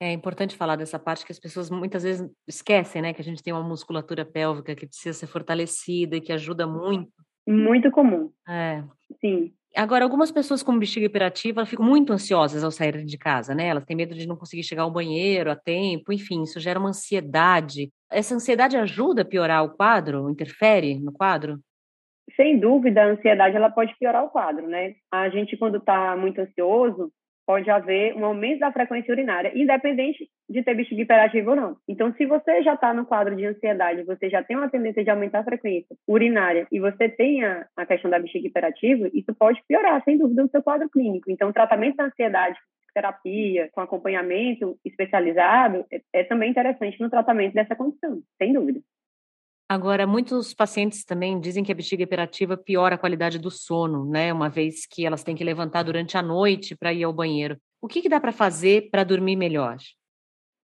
É 0.00 0.12
importante 0.12 0.56
falar 0.56 0.76
dessa 0.76 0.98
parte 0.98 1.26
que 1.26 1.32
as 1.32 1.38
pessoas 1.38 1.70
muitas 1.70 2.02
vezes 2.02 2.26
esquecem, 2.48 3.02
né? 3.02 3.12
Que 3.12 3.20
a 3.20 3.24
gente 3.24 3.42
tem 3.42 3.52
uma 3.52 3.62
musculatura 3.62 4.24
pélvica 4.24 4.74
que 4.74 4.86
precisa 4.86 5.12
ser 5.12 5.26
fortalecida 5.26 6.16
e 6.16 6.20
que 6.22 6.32
ajuda 6.32 6.66
muito. 6.66 7.12
Muito 7.46 7.90
comum. 7.90 8.30
É. 8.48 8.82
Sim. 9.20 9.52
Agora, 9.76 10.02
algumas 10.02 10.32
pessoas 10.32 10.62
com 10.62 10.78
bexiga 10.78 11.06
hiperativa 11.06 11.66
ficam 11.66 11.84
muito 11.84 12.12
ansiosas 12.12 12.64
ao 12.64 12.70
sair 12.70 13.04
de 13.04 13.18
casa, 13.18 13.54
né? 13.54 13.66
Elas 13.66 13.84
têm 13.84 13.96
medo 13.96 14.14
de 14.14 14.26
não 14.26 14.36
conseguir 14.36 14.64
chegar 14.64 14.82
ao 14.82 14.90
banheiro 14.90 15.50
a 15.50 15.54
tempo, 15.54 16.12
enfim, 16.12 16.42
isso 16.42 16.58
gera 16.58 16.78
uma 16.78 16.88
ansiedade. 16.88 17.90
Essa 18.10 18.34
ansiedade 18.34 18.76
ajuda 18.76 19.22
a 19.22 19.24
piorar 19.24 19.64
o 19.64 19.70
quadro? 19.70 20.28
Interfere 20.28 20.98
no 20.98 21.12
quadro? 21.12 21.60
Sem 22.36 22.58
dúvida, 22.58 23.02
a 23.02 23.10
ansiedade 23.10 23.54
ela 23.54 23.70
pode 23.70 23.94
piorar 23.98 24.24
o 24.24 24.30
quadro, 24.30 24.66
né? 24.66 24.94
A 25.10 25.28
gente, 25.28 25.56
quando 25.56 25.76
está 25.76 26.16
muito 26.16 26.40
ansioso, 26.40 27.12
pode 27.46 27.70
haver 27.70 28.14
um 28.14 28.24
aumento 28.24 28.60
da 28.60 28.72
frequência 28.72 29.12
urinária, 29.12 29.52
independente 29.54 30.28
de 30.48 30.62
ter 30.62 30.74
bexiga 30.74 31.02
hiperativa 31.02 31.50
ou 31.50 31.56
não. 31.56 31.76
Então, 31.88 32.12
se 32.14 32.26
você 32.26 32.62
já 32.62 32.74
está 32.74 32.94
no 32.94 33.06
quadro 33.06 33.36
de 33.36 33.44
ansiedade, 33.44 34.04
você 34.04 34.30
já 34.30 34.42
tem 34.42 34.56
uma 34.56 34.70
tendência 34.70 35.02
de 35.02 35.10
aumentar 35.10 35.40
a 35.40 35.44
frequência 35.44 35.96
urinária 36.06 36.66
e 36.70 36.80
você 36.80 37.08
tem 37.08 37.44
a, 37.44 37.66
a 37.76 37.86
questão 37.86 38.10
da 38.10 38.18
bexiga 38.18 38.46
hiperativa, 38.46 39.08
isso 39.12 39.34
pode 39.38 39.60
piorar, 39.66 40.02
sem 40.04 40.18
dúvida, 40.18 40.44
o 40.44 40.50
seu 40.50 40.62
quadro 40.62 40.88
clínico. 40.88 41.30
Então, 41.30 41.48
o 41.48 41.52
tratamento 41.52 41.96
da 41.96 42.04
ansiedade 42.04 42.58
terapia, 42.92 43.68
com 43.72 43.80
acompanhamento 43.80 44.76
especializado, 44.84 45.86
é, 45.92 46.00
é, 46.12 46.24
também 46.24 46.50
interessante 46.50 47.00
no 47.00 47.10
tratamento 47.10 47.54
dessa 47.54 47.76
condição, 47.76 48.20
sem 48.36 48.52
dúvida. 48.52 48.80
Agora, 49.70 50.04
muitos 50.04 50.52
pacientes 50.52 51.04
também 51.04 51.38
dizem 51.38 51.62
que 51.62 51.70
a 51.70 51.74
bexiga 51.76 52.02
hiperativa 52.02 52.56
piora 52.56 52.96
a 52.96 52.98
qualidade 52.98 53.38
do 53.38 53.52
sono, 53.52 54.04
né? 54.04 54.32
Uma 54.32 54.48
vez 54.48 54.84
que 54.84 55.06
elas 55.06 55.22
têm 55.22 55.36
que 55.36 55.44
levantar 55.44 55.84
durante 55.84 56.18
a 56.18 56.22
noite 56.22 56.76
para 56.76 56.92
ir 56.92 57.04
ao 57.04 57.12
banheiro. 57.12 57.56
O 57.80 57.86
que, 57.86 58.02
que 58.02 58.08
dá 58.08 58.18
para 58.18 58.32
fazer 58.32 58.90
para 58.90 59.04
dormir 59.04 59.36
melhor? 59.36 59.76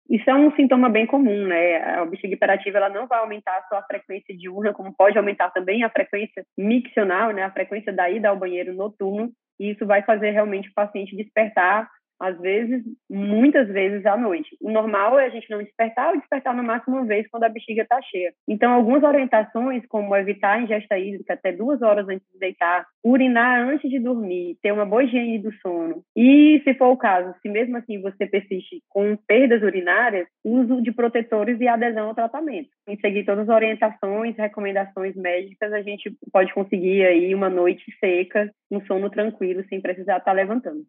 Isso 0.09 0.29
é 0.29 0.35
um 0.35 0.53
sintoma 0.53 0.89
bem 0.89 1.07
comum, 1.07 1.47
né? 1.47 1.77
A 1.77 2.05
bexiga 2.07 2.33
hiperativa 2.33 2.77
ela 2.77 2.89
não 2.89 3.07
vai 3.07 3.19
aumentar 3.19 3.59
a 3.59 3.67
sua 3.69 3.81
frequência 3.83 4.35
diurna, 4.35 4.73
como 4.73 4.93
pode 4.93 5.17
aumentar 5.17 5.49
também 5.51 5.81
a 5.85 5.89
frequência 5.89 6.43
miccional, 6.57 7.31
né? 7.31 7.43
A 7.43 7.51
frequência 7.51 7.93
da 7.93 8.09
ida 8.09 8.27
ao 8.27 8.37
banheiro 8.37 8.73
noturno. 8.73 9.31
E 9.57 9.71
isso 9.71 9.85
vai 9.85 10.03
fazer 10.03 10.31
realmente 10.31 10.67
o 10.67 10.73
paciente 10.73 11.15
despertar 11.15 11.89
às 12.19 12.39
vezes, 12.39 12.83
muitas 13.09 13.67
vezes 13.67 14.05
à 14.05 14.17
noite. 14.17 14.49
O 14.61 14.71
normal 14.71 15.19
é 15.19 15.25
a 15.25 15.29
gente 15.29 15.49
não 15.49 15.63
despertar 15.63 16.09
ou 16.09 16.19
despertar 16.19 16.55
no 16.55 16.63
máximo 16.63 16.97
uma 16.97 17.05
vez 17.05 17.27
quando 17.29 17.43
a 17.43 17.49
bexiga 17.49 17.83
está 17.83 18.01
cheia. 18.01 18.33
Então, 18.47 18.73
algumas 18.73 19.03
orientações, 19.03 19.85
como 19.87 20.15
evitar 20.15 20.57
a 20.57 20.61
ingesta 20.61 20.97
hídrica 20.97 21.33
até 21.33 21.51
duas 21.51 21.81
horas 21.81 22.07
antes 22.07 22.27
de 22.31 22.39
deitar, 22.39 22.85
urinar 23.03 23.67
antes 23.67 23.89
de 23.89 23.99
dormir, 23.99 24.57
ter 24.61 24.71
uma 24.71 24.85
boa 24.85 25.03
higiene 25.03 25.39
do 25.39 25.51
sono. 25.61 26.03
E, 26.15 26.61
se 26.63 26.73
for 26.73 26.87
o 26.87 26.97
caso, 26.97 27.33
se 27.41 27.49
mesmo 27.49 27.77
assim 27.77 28.01
você 28.01 28.25
persiste 28.25 28.81
com 28.89 29.15
perdas 29.15 29.61
urinárias, 29.61 30.27
uso 30.43 30.81
de 30.81 30.91
protetores 30.91 31.59
e 31.59 31.67
adesão 31.67 32.07
ao 32.07 32.15
tratamento. 32.15 32.69
Em 32.87 32.97
seguir 32.99 33.23
todas 33.23 33.47
as 33.47 33.55
orientações, 33.55 34.35
recomendações 34.35 35.15
médicas, 35.15 35.71
a 35.71 35.81
gente 35.81 36.11
pode 36.31 36.53
conseguir 36.53 37.05
aí 37.05 37.33
uma 37.33 37.49
noite 37.49 37.85
seca, 37.99 38.51
um 38.69 38.81
sono 38.85 39.09
tranquilo, 39.09 39.63
sem 39.69 39.81
precisar 39.81 40.17
estar 40.17 40.31
tá 40.31 40.31
levantando. 40.31 40.83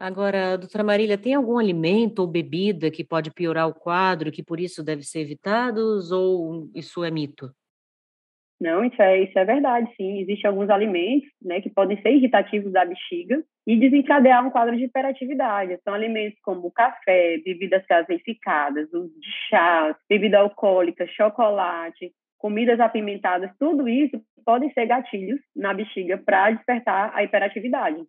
Agora, 0.00 0.56
doutora 0.56 0.82
Marília, 0.82 1.18
tem 1.18 1.34
algum 1.34 1.58
alimento 1.58 2.20
ou 2.20 2.26
bebida 2.26 2.90
que 2.90 3.04
pode 3.04 3.30
piorar 3.30 3.68
o 3.68 3.74
quadro, 3.74 4.32
que 4.32 4.42
por 4.42 4.58
isso 4.58 4.82
deve 4.82 5.02
ser 5.02 5.20
evitados, 5.20 6.10
ou 6.10 6.70
isso 6.74 7.04
é 7.04 7.10
mito? 7.10 7.50
Não, 8.58 8.82
isso 8.82 9.00
é, 9.02 9.22
isso 9.22 9.38
é 9.38 9.44
verdade, 9.44 9.92
sim. 9.98 10.20
Existem 10.20 10.48
alguns 10.48 10.70
alimentos 10.70 11.28
né, 11.42 11.60
que 11.60 11.68
podem 11.68 12.00
ser 12.00 12.12
irritativos 12.12 12.72
da 12.72 12.82
bexiga 12.82 13.44
e 13.66 13.78
desencadear 13.78 14.46
um 14.46 14.50
quadro 14.50 14.74
de 14.74 14.84
hiperatividade. 14.84 15.78
São 15.84 15.92
alimentos 15.92 16.40
como 16.40 16.70
café, 16.70 17.36
bebidas 17.44 17.84
gaseificadas, 17.86 18.88
de 18.88 19.30
chás, 19.50 19.94
bebida 20.08 20.38
alcoólica, 20.38 21.06
chocolate, 21.08 22.10
comidas 22.38 22.80
apimentadas, 22.80 23.50
tudo 23.58 23.86
isso 23.86 24.18
podem 24.46 24.72
ser 24.72 24.86
gatilhos 24.86 25.40
na 25.54 25.74
bexiga 25.74 26.16
para 26.16 26.52
despertar 26.52 27.12
a 27.14 27.22
hiperatividade 27.22 28.02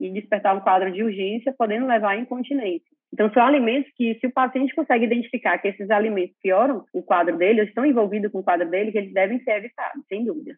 e 0.00 0.10
despertar 0.10 0.56
um 0.56 0.60
quadro 0.60 0.92
de 0.92 1.02
urgência, 1.02 1.54
podendo 1.56 1.86
levar 1.86 2.10
à 2.10 2.16
incontinência. 2.16 2.88
Então, 3.12 3.32
são 3.32 3.42
alimentos 3.42 3.90
que, 3.96 4.18
se 4.20 4.26
o 4.26 4.32
paciente 4.32 4.74
consegue 4.74 5.04
identificar 5.04 5.58
que 5.58 5.68
esses 5.68 5.90
alimentos 5.90 6.36
pioram 6.42 6.84
o 6.92 7.02
quadro 7.02 7.36
dele, 7.36 7.60
ou 7.60 7.66
estão 7.66 7.86
envolvidos 7.86 8.30
com 8.30 8.40
o 8.40 8.44
quadro 8.44 8.68
dele, 8.68 8.92
que 8.92 8.98
eles 8.98 9.12
devem 9.12 9.42
ser 9.42 9.56
evitados, 9.56 10.04
sem 10.08 10.24
dúvida. 10.24 10.56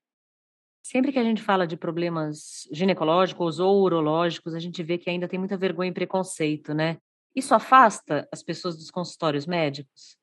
Sempre 0.83 1.13
que 1.13 1.19
a 1.19 1.25
gente 1.25 1.43
fala 1.43 1.67
de 1.67 1.77
problemas 1.77 2.69
ginecológicos 2.73 3.61
ou 3.61 3.83
urológicos, 3.83 4.55
a 4.55 4.59
gente 4.59 4.83
vê 4.83 4.99
que 4.99 5.09
ainda 5.09 5.29
tem 5.29 5.39
muita 5.39 5.57
vergonha 5.57 5.91
e 5.91 5.95
preconceito, 5.95 6.75
né? 6.75 6.97
Isso 7.37 7.55
afasta 7.55 8.29
as 8.33 8.43
pessoas 8.43 8.77
dos 8.77 8.91
consultórios 8.91 9.47
médicos? 9.47 10.19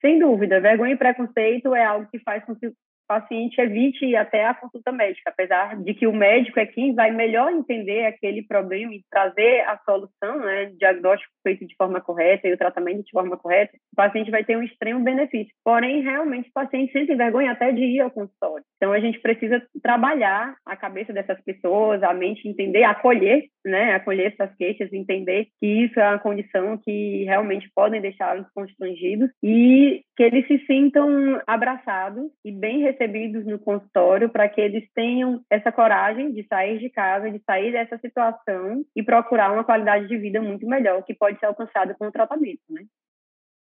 Sem 0.00 0.18
dúvida, 0.20 0.60
vergonha 0.60 0.94
e 0.94 0.98
preconceito 0.98 1.74
é 1.74 1.84
algo 1.84 2.08
que 2.08 2.20
faz 2.20 2.44
com 2.44 2.54
que 2.54 2.70
paciente 3.06 3.60
evite 3.60 4.04
ir 4.04 4.16
até 4.16 4.44
a 4.44 4.54
consulta 4.54 4.92
médica, 4.92 5.30
apesar 5.30 5.76
de 5.76 5.94
que 5.94 6.06
o 6.06 6.12
médico 6.12 6.58
é 6.58 6.66
quem 6.66 6.94
vai 6.94 7.10
melhor 7.10 7.52
entender 7.52 8.04
aquele 8.04 8.42
problema 8.42 8.94
e 8.94 9.02
trazer 9.10 9.60
a 9.60 9.78
solução, 9.78 10.40
né, 10.40 10.66
diagnóstico 10.78 11.32
feito 11.42 11.66
de 11.66 11.74
forma 11.76 12.00
correta 12.00 12.48
e 12.48 12.52
o 12.52 12.58
tratamento 12.58 13.04
de 13.04 13.10
forma 13.10 13.36
correta, 13.36 13.72
o 13.92 13.96
paciente 13.96 14.30
vai 14.30 14.44
ter 14.44 14.56
um 14.56 14.62
extremo 14.62 15.00
benefício. 15.00 15.52
Porém, 15.64 16.02
realmente, 16.02 16.48
o 16.48 16.52
paciente 16.52 16.92
sente 16.92 17.14
vergonha 17.14 17.52
até 17.52 17.72
de 17.72 17.82
ir 17.82 18.00
ao 18.00 18.10
consultório. 18.10 18.64
Então, 18.76 18.92
a 18.92 19.00
gente 19.00 19.20
precisa 19.20 19.62
trabalhar 19.82 20.56
a 20.66 20.76
cabeça 20.76 21.12
dessas 21.12 21.40
pessoas, 21.42 22.02
a 22.02 22.12
mente, 22.12 22.48
entender, 22.48 22.84
acolher, 22.84 23.44
né, 23.64 23.94
acolher 23.94 24.32
essas 24.32 24.54
queixas, 24.56 24.92
entender 24.92 25.46
que 25.60 25.66
isso 25.66 25.98
é 26.00 26.08
uma 26.08 26.18
condição 26.18 26.78
que 26.78 27.24
realmente 27.24 27.70
podem 27.74 28.00
deixá-los 28.00 28.46
constrangidos 28.54 29.30
e 29.42 30.02
que 30.16 30.22
eles 30.22 30.46
se 30.46 30.58
sintam 30.66 31.40
abraçados 31.46 32.30
e 32.44 32.50
bem 32.50 32.80
recebidos 32.80 32.95
no 33.44 33.58
consultório 33.58 34.28
para 34.30 34.48
que 34.48 34.60
eles 34.60 34.88
tenham 34.94 35.42
essa 35.50 35.70
coragem 35.70 36.32
de 36.32 36.46
sair 36.46 36.78
de 36.78 36.88
casa, 36.90 37.30
de 37.30 37.38
sair 37.44 37.72
dessa 37.72 37.98
situação 37.98 38.84
e 38.94 39.02
procurar 39.02 39.52
uma 39.52 39.64
qualidade 39.64 40.08
de 40.08 40.16
vida 40.16 40.40
muito 40.40 40.66
melhor 40.66 41.02
que 41.02 41.14
pode 41.14 41.38
ser 41.38 41.46
alcançada 41.46 41.94
com 41.94 42.06
o 42.06 42.12
tratamento, 42.12 42.62
né? 42.68 42.84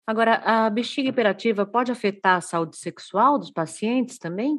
Agora, 0.05 0.35
a 0.35 0.69
bexiga 0.69 1.09
hiperativa 1.09 1.65
pode 1.65 1.91
afetar 1.91 2.37
a 2.37 2.41
saúde 2.41 2.77
sexual 2.77 3.37
dos 3.37 3.51
pacientes 3.51 4.17
também? 4.17 4.57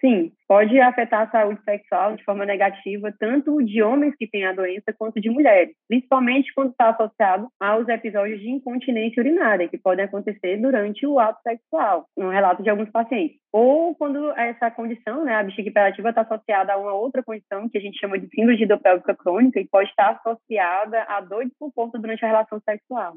Sim, 0.00 0.30
pode 0.46 0.78
afetar 0.80 1.22
a 1.22 1.30
saúde 1.30 1.60
sexual 1.64 2.14
de 2.14 2.22
forma 2.22 2.46
negativa, 2.46 3.12
tanto 3.18 3.60
de 3.64 3.82
homens 3.82 4.14
que 4.16 4.28
têm 4.28 4.46
a 4.46 4.52
doença 4.52 4.92
quanto 4.96 5.20
de 5.20 5.28
mulheres, 5.28 5.74
principalmente 5.88 6.54
quando 6.54 6.70
está 6.70 6.90
associado 6.90 7.48
aos 7.58 7.88
episódios 7.88 8.40
de 8.40 8.48
incontinência 8.48 9.20
urinária, 9.20 9.68
que 9.68 9.76
podem 9.76 10.04
acontecer 10.04 10.56
durante 10.58 11.04
o 11.04 11.18
ato 11.18 11.40
sexual, 11.42 12.06
um 12.16 12.28
relato 12.28 12.62
de 12.62 12.70
alguns 12.70 12.90
pacientes. 12.90 13.38
Ou 13.52 13.94
quando 13.96 14.30
essa 14.32 14.70
condição, 14.70 15.24
né, 15.24 15.34
a 15.34 15.42
bexiga 15.42 15.68
hiperativa 15.68 16.10
está 16.10 16.20
associada 16.20 16.72
a 16.72 16.78
uma 16.78 16.92
outra 16.92 17.22
condição 17.22 17.68
que 17.68 17.78
a 17.78 17.80
gente 17.80 17.98
chama 17.98 18.18
de 18.18 18.28
síndrome 18.28 18.56
de 18.56 18.64
hidropélvica 18.64 19.16
crônica 19.16 19.58
e 19.58 19.66
pode 19.66 19.90
estar 19.90 20.10
associada 20.10 21.02
a 21.08 21.20
dor 21.20 21.42
de 21.42 21.50
desconforto 21.50 21.98
durante 21.98 22.24
a 22.24 22.28
relação 22.28 22.60
sexual. 22.60 23.14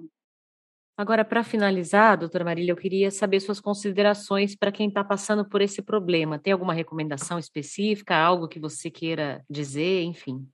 Agora, 1.01 1.25
para 1.25 1.43
finalizar, 1.43 2.15
doutora 2.15 2.45
Marília, 2.45 2.71
eu 2.71 2.75
queria 2.75 3.09
saber 3.09 3.39
suas 3.39 3.59
considerações 3.59 4.55
para 4.55 4.71
quem 4.71 4.87
está 4.87 5.03
passando 5.03 5.43
por 5.43 5.59
esse 5.59 5.81
problema. 5.81 6.37
Tem 6.37 6.53
alguma 6.53 6.75
recomendação 6.75 7.39
específica, 7.39 8.15
algo 8.15 8.47
que 8.47 8.59
você 8.59 8.91
queira 8.91 9.43
dizer, 9.49 10.03
enfim? 10.03 10.47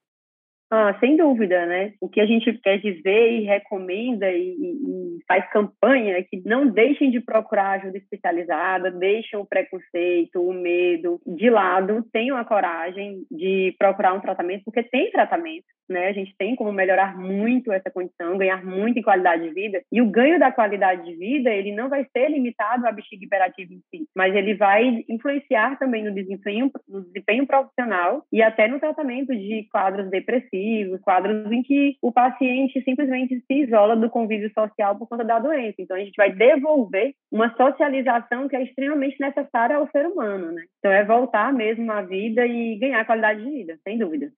Ah, 0.69 0.93
sem 0.99 1.15
dúvida, 1.15 1.65
né? 1.65 1.93
O 2.01 2.09
que 2.09 2.19
a 2.19 2.25
gente 2.25 2.51
quer 2.57 2.77
dizer 2.79 3.31
e 3.31 3.45
recomenda 3.45 4.29
e, 4.29 4.49
e, 4.51 5.17
faz 5.25 5.49
campanha 5.49 6.17
é 6.17 6.23
que 6.23 6.41
não 6.45 6.67
deixem 6.67 7.09
de 7.09 7.21
procurar 7.21 7.79
ajuda 7.79 7.97
especializada, 7.97 8.91
deixem 8.91 9.39
o 9.39 9.45
preconceito, 9.45 10.41
o 10.41 10.51
medo 10.51 11.21
de 11.25 11.49
lado, 11.49 12.03
tenham 12.11 12.35
a 12.35 12.43
coragem 12.43 13.21
de 13.31 13.73
procurar 13.79 14.13
um 14.13 14.19
tratamento, 14.19 14.63
porque 14.65 14.83
tem 14.83 15.09
tratamento, 15.09 15.65
né? 15.89 16.09
A 16.09 16.11
gente 16.11 16.35
tem 16.37 16.53
como 16.53 16.73
melhorar 16.73 17.17
muito 17.17 17.71
essa 17.71 17.89
condição, 17.89 18.37
ganhar 18.37 18.65
muito 18.65 18.99
em 18.99 19.03
qualidade 19.03 19.43
de 19.43 19.53
vida. 19.53 19.81
E 19.89 20.01
o 20.01 20.11
ganho 20.11 20.37
da 20.37 20.51
qualidade 20.51 21.05
de 21.05 21.15
vida, 21.15 21.49
ele 21.49 21.71
não 21.71 21.87
vai 21.87 22.05
ser 22.11 22.29
limitado 22.29 22.85
à 22.85 22.91
bexiga 22.91 23.23
hiperativa 23.23 23.73
em 23.73 23.79
si, 23.89 24.05
mas 24.13 24.35
ele 24.35 24.53
vai 24.53 25.05
influenciar 25.07 25.79
também 25.79 26.03
no 26.03 26.13
desempenho, 26.13 26.69
no 26.89 27.05
desempenho 27.05 27.47
profissional 27.47 28.25
e 28.33 28.41
até 28.41 28.67
no 28.67 28.81
tratamento 28.81 29.33
de 29.33 29.65
quadros 29.71 30.09
depressivos 30.09 30.56
depressivos, 30.57 31.01
quadros 31.01 31.51
em 31.51 31.61
que 31.63 31.97
o 32.01 32.11
paciente 32.11 32.81
simplesmente 32.83 33.43
se 33.45 33.53
isola 33.53 33.95
do 33.95 34.09
convívio 34.09 34.51
social 34.53 34.97
por 34.97 35.07
conta 35.07 35.23
da 35.23 35.39
doença. 35.39 35.75
Então, 35.79 35.95
a 35.95 35.99
gente 35.99 36.15
vai 36.15 36.31
devolver 36.31 37.13
uma 37.31 37.55
socialização 37.55 38.47
que 38.47 38.55
é 38.55 38.63
extremamente 38.63 39.19
necessária 39.19 39.77
ao 39.77 39.89
ser 39.91 40.05
humano, 40.05 40.51
né? 40.51 40.63
Então, 40.79 40.91
é 40.91 41.03
voltar 41.03 41.53
mesmo 41.53 41.91
à 41.91 42.01
vida 42.01 42.45
e 42.45 42.77
ganhar 42.77 43.05
qualidade 43.05 43.43
de 43.43 43.49
vida, 43.49 43.79
sem 43.83 43.97
dúvida. 43.97 44.31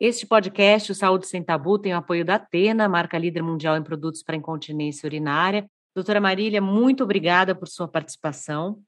Este 0.00 0.26
podcast, 0.26 0.92
o 0.92 0.94
Saúde 0.94 1.26
Sem 1.26 1.42
Tabu, 1.42 1.78
tem 1.78 1.92
o 1.92 1.96
apoio 1.96 2.24
da 2.24 2.36
Atena, 2.36 2.88
marca 2.88 3.18
líder 3.18 3.42
mundial 3.42 3.76
em 3.76 3.82
produtos 3.82 4.22
para 4.22 4.36
incontinência 4.36 5.06
urinária. 5.06 5.66
Doutora 5.94 6.20
Marília, 6.20 6.60
muito 6.60 7.02
obrigada 7.02 7.54
por 7.54 7.66
sua 7.66 7.88
participação. 7.88 8.78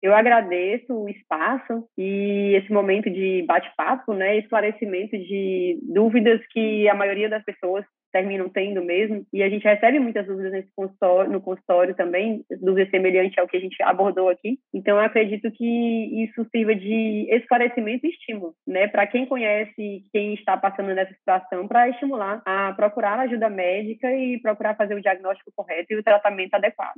Eu 0.00 0.14
agradeço 0.14 0.92
o 0.92 1.08
espaço 1.08 1.84
e 1.96 2.54
esse 2.54 2.72
momento 2.72 3.10
de 3.10 3.44
bate-papo, 3.46 4.14
né, 4.14 4.38
esclarecimento 4.38 5.18
de 5.18 5.78
dúvidas 5.82 6.40
que 6.50 6.88
a 6.88 6.94
maioria 6.94 7.28
das 7.28 7.44
pessoas 7.44 7.84
terminam 8.12 8.48
tendo 8.48 8.82
mesmo, 8.82 9.26
e 9.32 9.42
a 9.42 9.50
gente 9.50 9.64
recebe 9.64 9.98
muitas 9.98 10.26
dúvidas 10.26 10.52
nesse 10.52 10.70
consultório, 10.74 11.30
no 11.30 11.40
consultório 11.40 11.94
também, 11.94 12.42
dúvidas 12.60 12.90
semelhantes 12.90 13.36
ao 13.38 13.46
que 13.46 13.56
a 13.56 13.60
gente 13.60 13.76
abordou 13.82 14.28
aqui. 14.28 14.58
Então, 14.72 14.96
eu 14.96 15.04
acredito 15.04 15.50
que 15.50 16.24
isso 16.24 16.46
sirva 16.50 16.74
de 16.74 17.26
esclarecimento 17.30 18.06
e 18.06 18.10
estímulo, 18.10 18.54
né, 18.66 18.88
para 18.88 19.06
quem 19.06 19.26
conhece 19.26 20.04
quem 20.12 20.34
está 20.34 20.56
passando 20.56 20.94
nessa 20.94 21.12
situação, 21.12 21.68
para 21.68 21.88
estimular 21.90 22.40
a 22.46 22.72
procurar 22.72 23.18
ajuda 23.20 23.50
médica 23.50 24.10
e 24.10 24.40
procurar 24.40 24.74
fazer 24.74 24.94
o 24.94 25.02
diagnóstico 25.02 25.52
correto 25.54 25.92
e 25.92 25.96
o 25.96 26.02
tratamento 26.02 26.54
adequado. 26.54 26.96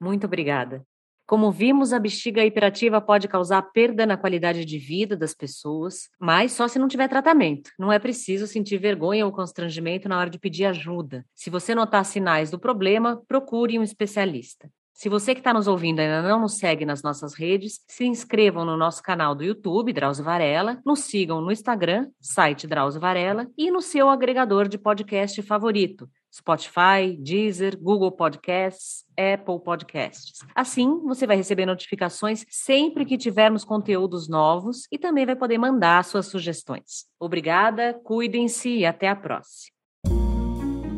Muito 0.00 0.26
obrigada. 0.26 0.82
Como 1.28 1.52
vimos, 1.52 1.92
a 1.92 1.98
bexiga 1.98 2.42
hiperativa 2.42 3.02
pode 3.02 3.28
causar 3.28 3.60
perda 3.60 4.06
na 4.06 4.16
qualidade 4.16 4.64
de 4.64 4.78
vida 4.78 5.14
das 5.14 5.34
pessoas, 5.34 6.08
mas 6.18 6.52
só 6.52 6.66
se 6.66 6.78
não 6.78 6.88
tiver 6.88 7.06
tratamento. 7.06 7.70
Não 7.78 7.92
é 7.92 7.98
preciso 7.98 8.46
sentir 8.46 8.78
vergonha 8.78 9.26
ou 9.26 9.30
constrangimento 9.30 10.08
na 10.08 10.18
hora 10.18 10.30
de 10.30 10.38
pedir 10.38 10.64
ajuda. 10.64 11.26
Se 11.34 11.50
você 11.50 11.74
notar 11.74 12.02
sinais 12.06 12.50
do 12.50 12.58
problema, 12.58 13.20
procure 13.28 13.78
um 13.78 13.82
especialista. 13.82 14.70
Se 14.94 15.10
você 15.10 15.34
que 15.34 15.40
está 15.40 15.52
nos 15.52 15.68
ouvindo 15.68 16.00
ainda 16.00 16.22
não 16.22 16.40
nos 16.40 16.56
segue 16.56 16.86
nas 16.86 17.02
nossas 17.02 17.34
redes, 17.34 17.80
se 17.86 18.06
inscrevam 18.06 18.64
no 18.64 18.76
nosso 18.76 19.02
canal 19.02 19.34
do 19.34 19.44
YouTube, 19.44 19.92
Drauzio 19.92 20.24
Varela, 20.24 20.80
nos 20.84 21.00
sigam 21.00 21.42
no 21.42 21.52
Instagram, 21.52 22.08
site 22.18 22.66
Drauzio 22.66 23.02
Varela, 23.02 23.46
e 23.56 23.70
no 23.70 23.82
seu 23.82 24.08
agregador 24.08 24.66
de 24.66 24.78
podcast 24.78 25.42
favorito, 25.42 26.08
Spotify, 26.32 27.16
Deezer, 27.18 27.78
Google 27.80 28.12
Podcasts, 28.12 29.04
Apple 29.16 29.60
Podcasts. 29.64 30.40
Assim, 30.54 31.00
você 31.04 31.26
vai 31.26 31.36
receber 31.36 31.66
notificações 31.66 32.44
sempre 32.48 33.04
que 33.04 33.18
tivermos 33.18 33.64
conteúdos 33.64 34.28
novos 34.28 34.86
e 34.92 34.98
também 34.98 35.26
vai 35.26 35.36
poder 35.36 35.58
mandar 35.58 36.04
suas 36.04 36.26
sugestões. 36.26 37.06
Obrigada, 37.18 37.94
cuidem-se 38.04 38.68
e 38.68 38.86
até 38.86 39.08
a 39.08 39.16
próxima. 39.16 39.72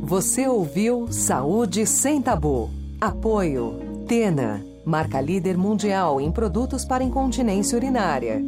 Você 0.03 0.49
ouviu 0.49 1.07
Saúde 1.13 1.87
Sem 1.87 2.21
Tabu. 2.21 2.69
Apoio 3.01 4.05
Tena, 4.09 4.61
marca 4.85 5.21
líder 5.21 5.57
mundial 5.57 6.21
em 6.21 6.33
produtos 6.33 6.85
para 6.85 7.05
incontinência 7.05 7.77
urinária. 7.79 8.43